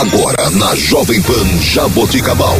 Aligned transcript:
Agora 0.00 0.48
na 0.50 0.76
Jovem 0.76 1.20
Pan 1.20 1.44
Jaboticabal. 1.60 2.54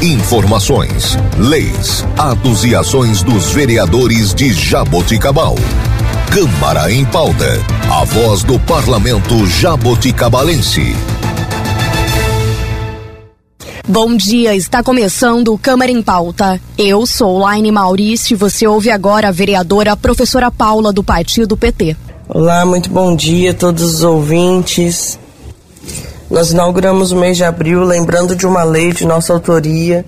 Informações, 0.00 1.18
leis, 1.36 2.06
atos 2.16 2.64
e 2.64 2.76
ações 2.76 3.24
dos 3.24 3.50
vereadores 3.50 4.32
de 4.32 4.52
Jaboticabal. 4.52 5.56
Câmara 6.32 6.92
em 6.92 7.04
pauta. 7.06 7.60
A 7.90 8.04
voz 8.04 8.44
do 8.44 8.56
parlamento 8.60 9.44
jaboticabalense. 9.48 10.94
Bom 13.88 14.16
dia, 14.16 14.54
está 14.54 14.80
começando 14.80 15.52
o 15.52 15.58
Câmara 15.58 15.90
em 15.90 16.00
Pauta. 16.00 16.60
Eu 16.78 17.04
sou 17.04 17.36
Laine 17.36 17.72
Maurício 17.72 18.34
e 18.34 18.36
você 18.36 18.64
ouve 18.64 18.92
agora 18.92 19.26
a 19.26 19.32
vereadora 19.32 19.96
professora 19.96 20.52
Paula 20.52 20.92
do 20.92 21.02
Partido 21.02 21.56
PT. 21.56 21.96
Olá, 22.28 22.64
muito 22.64 22.90
bom 22.90 23.16
dia 23.16 23.50
a 23.50 23.54
todos 23.54 23.82
os 23.82 24.02
ouvintes. 24.04 25.18
Nós 26.30 26.50
inauguramos 26.50 27.10
o 27.10 27.16
mês 27.16 27.38
de 27.38 27.44
abril 27.44 27.82
lembrando 27.84 28.36
de 28.36 28.46
uma 28.46 28.62
lei 28.62 28.92
de 28.92 29.06
nossa 29.06 29.32
autoria 29.32 30.04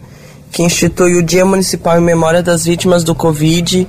que 0.52 0.62
institui 0.62 1.16
o 1.16 1.23
Dia 1.23 1.47
Municipal 1.47 1.97
em 1.97 2.02
Memória 2.02 2.42
das 2.42 2.65
Vítimas 2.65 3.02
do 3.02 3.15
Covid, 3.15 3.88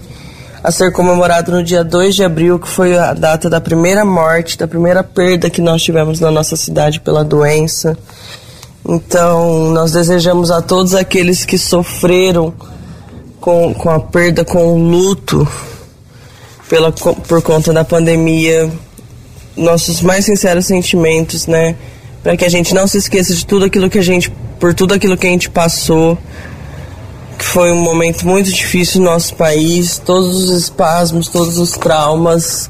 a 0.64 0.72
ser 0.72 0.94
comemorado 0.94 1.52
no 1.52 1.62
dia 1.62 1.84
2 1.84 2.16
de 2.16 2.24
abril, 2.24 2.58
que 2.58 2.70
foi 2.70 2.98
a 2.98 3.14
data 3.14 3.50
da 3.50 3.60
primeira 3.60 4.06
morte, 4.06 4.58
da 4.58 4.68
primeira 4.68 5.04
perda 5.04 5.50
que 5.50 5.60
nós 5.60 5.82
tivemos 5.82 6.20
na 6.20 6.32
nossa 6.32 6.56
cidade 6.56 7.02
pela 7.02 7.24
doença. 7.24 7.98
Então, 8.88 9.72
nós 9.72 9.92
desejamos 9.92 10.52
a 10.52 10.62
todos 10.62 10.94
aqueles 10.94 11.44
que 11.44 11.58
sofreram 11.58 12.54
com, 13.42 13.74
com 13.74 13.90
a 13.90 14.00
perda, 14.00 14.46
com 14.46 14.68
o 14.68 14.78
luto 14.78 15.46
pela, 16.70 16.92
por 16.92 17.42
conta 17.42 17.74
da 17.74 17.84
pandemia, 17.84 18.72
nossos 19.58 20.02
mais 20.02 20.24
sinceros 20.24 20.66
sentimentos, 20.66 21.48
né? 21.48 21.76
Para 22.24 22.38
que 22.38 22.46
a 22.46 22.50
gente 22.50 22.74
não 22.74 22.88
se 22.88 22.98
esqueça 22.98 23.34
de 23.34 23.46
tudo 23.46 23.66
aquilo 23.66 23.90
que 23.90 23.98
a 23.98 24.04
gente, 24.04 24.32
por 24.60 24.74
tudo 24.74 24.94
aquilo 24.94 25.18
que 25.18 25.26
a 25.26 25.30
gente 25.30 25.50
passou, 25.50 26.18
que 27.38 27.46
foi 27.46 27.72
um 27.72 27.82
momento 27.82 28.28
muito 28.28 28.52
difícil 28.52 29.02
no 29.02 29.10
nosso 29.10 29.36
país, 29.36 29.98
todos 29.98 30.44
os 30.44 30.52
espasmos, 30.52 31.28
todos 31.28 31.58
os 31.58 31.72
traumas, 31.72 32.70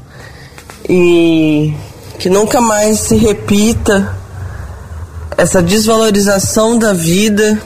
e 0.88 1.74
que 2.18 2.30
nunca 2.30 2.60
mais 2.60 3.00
se 3.00 3.16
repita 3.16 4.16
essa 5.36 5.60
desvalorização 5.60 6.78
da 6.78 6.92
vida, 6.92 7.60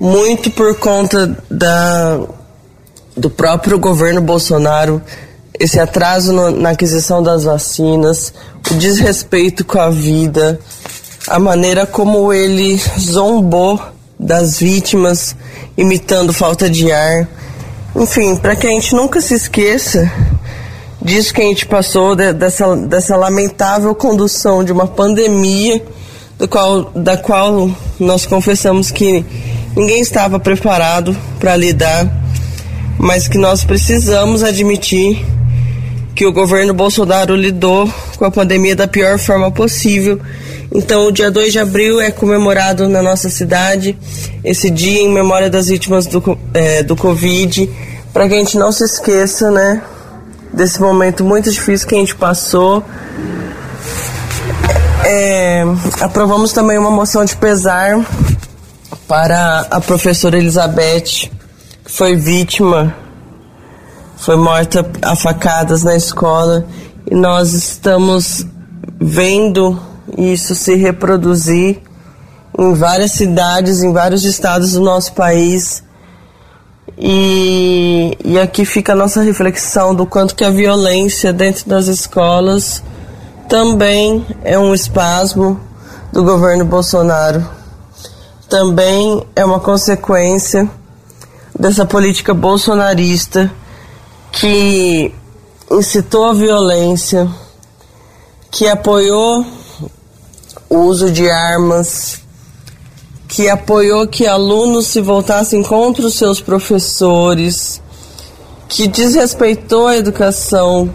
muito 0.00 0.50
por 0.50 0.76
conta 0.78 1.36
da, 1.50 2.20
do 3.16 3.28
próprio 3.30 3.78
governo 3.78 4.20
Bolsonaro, 4.20 5.02
esse 5.58 5.80
atraso 5.80 6.32
no, 6.32 6.50
na 6.50 6.70
aquisição 6.70 7.22
das 7.22 7.44
vacinas, 7.44 8.32
o 8.70 8.74
desrespeito 8.74 9.64
com 9.64 9.80
a 9.80 9.90
vida, 9.90 10.60
a 11.26 11.38
maneira 11.38 11.86
como 11.86 12.32
ele 12.32 12.80
zombou 12.98 13.80
das 14.18 14.58
vítimas, 14.58 15.36
imitando 15.76 16.32
falta 16.32 16.68
de 16.68 16.90
ar. 16.90 17.28
Enfim, 17.94 18.36
para 18.36 18.54
que 18.54 18.66
a 18.66 18.70
gente 18.70 18.94
nunca 18.94 19.20
se 19.20 19.34
esqueça 19.34 20.10
disso 21.00 21.32
que 21.32 21.40
a 21.40 21.44
gente 21.44 21.66
passou, 21.66 22.14
de, 22.14 22.32
dessa, 22.32 22.76
dessa 22.76 23.16
lamentável 23.16 23.94
condução 23.94 24.64
de 24.64 24.72
uma 24.72 24.86
pandemia 24.86 25.82
do 26.38 26.46
qual, 26.46 26.90
da 26.94 27.16
qual 27.16 27.70
nós 27.98 28.26
confessamos 28.26 28.90
que 28.90 29.24
ninguém 29.74 30.00
estava 30.00 30.38
preparado 30.38 31.16
para 31.38 31.56
lidar, 31.56 32.08
mas 32.98 33.26
que 33.28 33.38
nós 33.38 33.64
precisamos 33.64 34.42
admitir 34.42 35.24
que 36.18 36.26
o 36.26 36.32
governo 36.32 36.74
Bolsonaro 36.74 37.36
lidou 37.36 37.88
com 38.16 38.24
a 38.24 38.30
pandemia 38.30 38.74
da 38.74 38.88
pior 38.88 39.20
forma 39.20 39.52
possível. 39.52 40.20
Então, 40.74 41.06
o 41.06 41.12
dia 41.12 41.30
2 41.30 41.52
de 41.52 41.60
abril 41.60 42.00
é 42.00 42.10
comemorado 42.10 42.88
na 42.88 43.00
nossa 43.00 43.30
cidade, 43.30 43.96
esse 44.42 44.68
dia 44.68 45.00
em 45.00 45.08
memória 45.08 45.48
das 45.48 45.68
vítimas 45.68 46.08
do, 46.08 46.36
é, 46.52 46.82
do 46.82 46.96
Covid, 46.96 47.70
para 48.12 48.28
que 48.28 48.34
a 48.34 48.38
gente 48.38 48.58
não 48.58 48.72
se 48.72 48.82
esqueça, 48.82 49.48
né, 49.52 49.80
desse 50.52 50.80
momento 50.80 51.22
muito 51.22 51.52
difícil 51.52 51.86
que 51.86 51.94
a 51.94 51.98
gente 51.98 52.16
passou 52.16 52.82
é, 55.04 55.62
aprovamos 56.00 56.52
também 56.52 56.78
uma 56.78 56.90
moção 56.90 57.24
de 57.24 57.36
pesar 57.36 58.04
para 59.06 59.68
a 59.70 59.80
professora 59.80 60.36
Elizabeth, 60.36 61.30
que 61.84 61.92
foi 61.92 62.16
vítima, 62.16 62.92
foi 64.18 64.36
morta 64.36 64.84
a 65.00 65.14
facadas 65.14 65.84
na 65.84 65.94
escola, 65.94 66.66
e 67.08 67.14
nós 67.14 67.54
estamos 67.54 68.44
vendo 69.00 69.80
isso 70.16 70.54
se 70.56 70.74
reproduzir 70.74 71.80
em 72.58 72.74
várias 72.74 73.12
cidades, 73.12 73.80
em 73.80 73.92
vários 73.92 74.24
estados 74.24 74.72
do 74.72 74.80
nosso 74.80 75.12
país. 75.12 75.84
E, 76.98 78.18
e 78.24 78.38
aqui 78.40 78.64
fica 78.64 78.92
a 78.92 78.96
nossa 78.96 79.22
reflexão 79.22 79.94
do 79.94 80.04
quanto 80.04 80.34
que 80.34 80.44
a 80.44 80.50
violência 80.50 81.32
dentro 81.32 81.68
das 81.68 81.86
escolas 81.86 82.82
também 83.48 84.26
é 84.42 84.58
um 84.58 84.74
espasmo 84.74 85.60
do 86.12 86.24
governo 86.24 86.64
Bolsonaro. 86.64 87.48
Também 88.48 89.24
é 89.36 89.44
uma 89.44 89.60
consequência 89.60 90.68
dessa 91.56 91.86
política 91.86 92.34
bolsonarista 92.34 93.48
que 94.40 95.12
incitou 95.70 96.24
a 96.24 96.32
violência, 96.32 97.28
que 98.50 98.68
apoiou 98.68 99.44
o 100.68 100.78
uso 100.78 101.10
de 101.10 101.28
armas, 101.30 102.20
que 103.26 103.48
apoiou 103.48 104.06
que 104.06 104.26
alunos 104.26 104.86
se 104.86 105.00
voltassem 105.00 105.62
contra 105.62 106.06
os 106.06 106.14
seus 106.14 106.40
professores, 106.40 107.82
que 108.68 108.86
desrespeitou 108.86 109.86
a 109.86 109.96
educação 109.96 110.90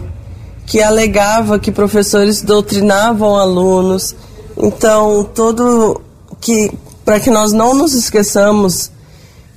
que 0.66 0.82
alegava 0.82 1.58
que 1.58 1.70
professores 1.70 2.42
doutrinavam 2.42 3.36
alunos. 3.36 4.14
Então, 4.56 5.24
todo 5.34 6.00
que 6.40 6.72
para 7.04 7.20
que 7.20 7.30
nós 7.30 7.52
não 7.52 7.74
nos 7.74 7.92
esqueçamos 7.92 8.90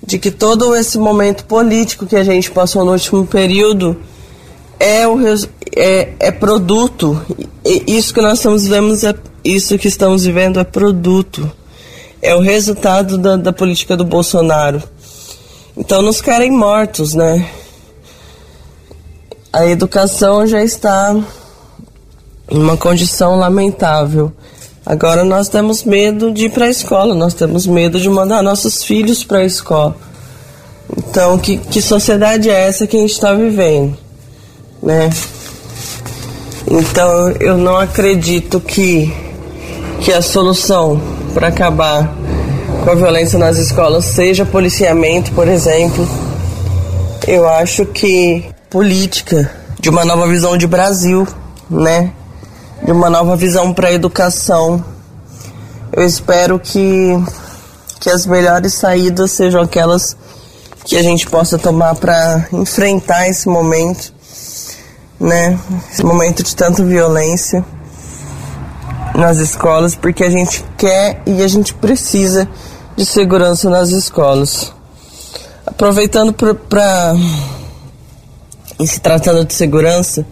de 0.06 0.18
que 0.18 0.32
todo 0.32 0.76
esse 0.76 0.98
momento 0.98 1.46
político 1.46 2.06
que 2.06 2.16
a 2.16 2.24
gente 2.24 2.52
passou 2.52 2.86
no 2.86 2.92
último 2.92 3.26
período 3.26 3.98
é 4.80 5.08
o 5.08 5.18
é, 5.76 6.14
é 6.20 6.32
produto. 6.32 7.22
E 7.66 7.98
isso 7.98 8.14
que 8.14 8.22
nós 8.22 8.40
estamos 8.40 8.64
vivendo 8.64 8.94
é 9.06 9.16
isso 9.44 9.78
que 9.78 9.88
estamos 9.88 10.26
vivendo 10.26 10.60
é 10.60 10.64
produto. 10.64 11.52
É 12.22 12.36
o 12.36 12.40
resultado 12.40 13.18
da, 13.18 13.36
da 13.36 13.54
política 13.54 13.96
do 13.96 14.04
Bolsonaro. 14.04 14.82
Então 15.76 16.02
nos 16.02 16.22
querem 16.22 16.52
mortos, 16.52 17.14
né? 17.14 17.48
a 19.58 19.66
educação 19.66 20.46
já 20.46 20.64
está 20.64 21.16
em 22.50 22.60
uma 22.60 22.78
condição 22.78 23.38
lamentável. 23.38 24.32
Agora 24.90 25.26
nós 25.26 25.50
temos 25.50 25.84
medo 25.84 26.32
de 26.32 26.46
ir 26.46 26.50
para 26.50 26.64
a 26.64 26.70
escola, 26.70 27.14
nós 27.14 27.34
temos 27.34 27.68
medo 27.68 28.00
de 28.00 28.10
mandar 28.10 28.42
nossos 28.42 28.86
filhos 28.86 29.22
para 29.22 29.40
a 29.40 29.46
escola. 29.46 29.94
Então, 30.98 31.38
que, 31.38 31.58
que 31.58 31.82
sociedade 31.82 32.50
é 32.50 32.68
essa 32.70 32.88
que 32.88 32.96
a 32.96 33.00
gente 33.02 33.12
está 33.12 33.34
vivendo? 33.34 33.98
Né? 34.82 35.10
Então, 36.66 37.32
eu 37.32 37.58
não 37.58 37.76
acredito 37.76 38.62
que, 38.62 39.14
que 40.00 40.14
a 40.14 40.22
solução 40.22 41.02
para 41.34 41.50
acabar 41.50 42.16
com 42.86 42.90
a 42.90 42.96
violência 42.96 43.38
nas 43.38 43.58
escolas 43.58 44.06
seja 44.06 44.46
policiamento, 44.46 45.34
por 45.34 45.50
exemplo. 45.50 46.08
Eu 47.28 47.46
acho 47.46 47.86
que 47.86 48.46
política, 48.70 49.52
de 49.82 49.90
uma 49.90 50.06
nova 50.06 50.26
visão 50.30 50.58
de 50.58 50.66
Brasil, 50.66 51.28
né? 51.70 52.14
De 52.84 52.92
uma 52.92 53.10
nova 53.10 53.36
visão 53.36 53.74
para 53.74 53.90
a 53.90 53.92
educação. 53.92 54.84
Eu 55.92 56.06
espero 56.06 56.60
que, 56.60 57.12
que 58.00 58.10
as 58.10 58.26
melhores 58.26 58.74
saídas 58.74 59.32
sejam 59.32 59.62
aquelas 59.62 60.16
que 60.86 60.96
a 60.96 61.04
gente 61.04 61.28
possa 61.28 61.58
tomar 61.58 61.96
para 61.96 62.48
enfrentar 62.54 63.28
esse 63.28 63.50
momento, 63.50 64.14
né? 65.20 65.60
Esse 65.92 66.04
momento 66.04 66.44
de 66.44 66.56
tanta 66.56 66.84
violência 66.84 67.66
nas 69.14 69.38
escolas, 69.38 69.96
porque 69.96 70.24
a 70.24 70.30
gente 70.30 70.64
quer 70.78 71.22
e 71.26 71.42
a 71.44 71.48
gente 71.48 71.74
precisa 71.74 72.48
de 72.96 73.06
segurança 73.06 73.70
nas 73.70 73.90
escolas. 73.90 74.72
Aproveitando 75.66 76.32
para 76.34 77.16
se 78.86 79.00
tratando 79.00 79.44
de 79.44 79.54
segurança, 79.54 80.26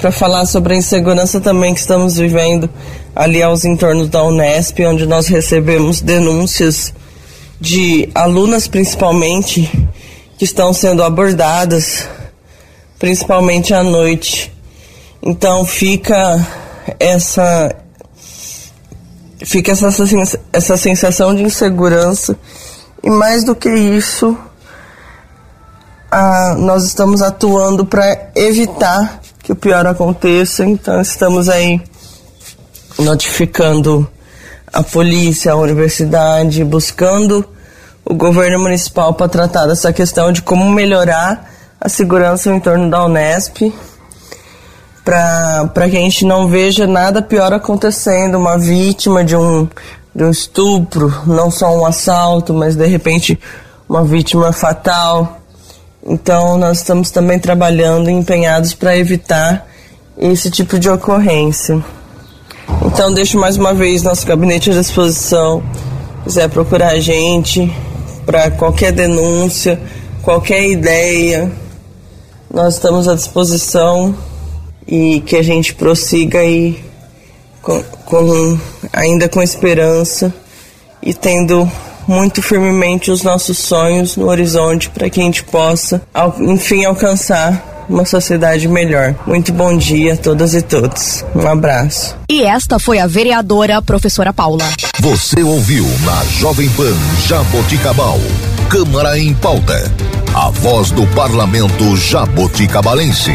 para 0.00 0.10
falar 0.10 0.46
sobre 0.46 0.72
a 0.72 0.76
insegurança 0.76 1.40
também 1.40 1.74
que 1.74 1.80
estamos 1.80 2.16
vivendo 2.16 2.70
ali 3.14 3.42
aos 3.42 3.66
entornos 3.66 4.08
da 4.08 4.24
Unesp, 4.24 4.80
onde 4.80 5.04
nós 5.04 5.26
recebemos 5.26 6.00
denúncias 6.00 6.94
de 7.60 8.08
alunas 8.14 8.66
principalmente 8.66 9.70
que 10.38 10.44
estão 10.46 10.72
sendo 10.72 11.02
abordadas, 11.02 12.08
principalmente 12.98 13.74
à 13.74 13.82
noite. 13.82 14.50
Então 15.22 15.66
fica 15.66 16.46
essa 16.98 17.76
fica 19.44 19.72
essa, 19.72 19.88
essa 20.50 20.76
sensação 20.78 21.34
de 21.34 21.42
insegurança 21.42 22.38
e 23.02 23.10
mais 23.10 23.44
do 23.44 23.54
que 23.54 23.68
isso, 23.68 24.36
a, 26.10 26.54
nós 26.58 26.84
estamos 26.84 27.20
atuando 27.20 27.84
para 27.84 28.30
evitar 28.34 29.19
que 29.50 29.52
o 29.52 29.56
pior 29.56 29.84
aconteça, 29.84 30.64
então 30.64 31.00
estamos 31.00 31.48
aí 31.48 31.82
notificando 32.96 34.08
a 34.72 34.80
polícia, 34.80 35.50
a 35.50 35.56
universidade, 35.56 36.62
buscando 36.62 37.44
o 38.04 38.14
governo 38.14 38.60
municipal 38.60 39.12
para 39.12 39.28
tratar 39.28 39.66
dessa 39.66 39.92
questão 39.92 40.30
de 40.30 40.40
como 40.40 40.70
melhorar 40.70 41.50
a 41.80 41.88
segurança 41.88 42.48
em 42.48 42.60
torno 42.60 42.88
da 42.88 43.04
Unesp, 43.04 43.72
para 45.04 45.88
que 45.90 45.96
a 45.96 46.00
gente 46.00 46.24
não 46.24 46.46
veja 46.46 46.86
nada 46.86 47.20
pior 47.20 47.52
acontecendo, 47.52 48.38
uma 48.38 48.56
vítima 48.56 49.24
de 49.24 49.34
um, 49.34 49.68
de 50.14 50.22
um 50.22 50.30
estupro, 50.30 51.12
não 51.26 51.50
só 51.50 51.76
um 51.76 51.84
assalto, 51.84 52.54
mas 52.54 52.76
de 52.76 52.86
repente 52.86 53.40
uma 53.88 54.04
vítima 54.04 54.52
fatal. 54.52 55.39
Então 56.04 56.56
nós 56.56 56.78
estamos 56.78 57.10
também 57.10 57.38
trabalhando 57.38 58.08
empenhados 58.08 58.74
para 58.74 58.96
evitar 58.96 59.68
esse 60.16 60.50
tipo 60.50 60.78
de 60.78 60.88
ocorrência. 60.88 61.82
Então 62.86 63.12
deixo 63.12 63.38
mais 63.38 63.56
uma 63.56 63.74
vez 63.74 64.02
nosso 64.02 64.26
gabinete 64.26 64.70
à 64.70 64.74
disposição. 64.74 65.62
Se 66.18 66.24
quiser 66.24 66.48
procurar 66.48 66.92
a 66.92 67.00
gente 67.00 67.72
para 68.24 68.50
qualquer 68.50 68.92
denúncia, 68.92 69.80
qualquer 70.22 70.68
ideia, 70.68 71.50
nós 72.52 72.74
estamos 72.74 73.08
à 73.08 73.14
disposição 73.14 74.14
e 74.86 75.20
que 75.20 75.36
a 75.36 75.42
gente 75.42 75.74
prossiga 75.74 76.40
aí 76.40 76.82
com, 77.62 77.82
com 78.04 78.58
ainda 78.92 79.28
com 79.28 79.42
esperança 79.42 80.32
e 81.02 81.14
tendo 81.14 81.70
muito 82.10 82.42
firmemente 82.42 83.08
os 83.08 83.22
nossos 83.22 83.56
sonhos 83.56 84.16
no 84.16 84.28
horizonte 84.28 84.90
para 84.90 85.08
que 85.08 85.20
a 85.20 85.22
gente 85.22 85.44
possa, 85.44 86.02
enfim, 86.40 86.84
alcançar 86.84 87.86
uma 87.88 88.04
sociedade 88.04 88.66
melhor. 88.66 89.14
Muito 89.24 89.52
bom 89.52 89.76
dia 89.76 90.14
a 90.14 90.16
todas 90.16 90.52
e 90.52 90.60
todos. 90.60 91.24
Um 91.34 91.46
abraço. 91.46 92.16
E 92.28 92.42
esta 92.42 92.80
foi 92.80 92.98
a 92.98 93.06
vereadora 93.06 93.80
professora 93.80 94.32
Paula. 94.32 94.64
Você 94.98 95.40
ouviu 95.42 95.86
na 96.04 96.24
Jovem 96.24 96.68
Pan 96.70 96.96
Jaboticabal. 97.26 98.18
Câmara 98.68 99.16
em 99.16 99.32
pauta. 99.32 99.80
A 100.34 100.50
voz 100.50 100.90
do 100.90 101.06
parlamento 101.08 101.96
jaboticabalense. 101.96 103.34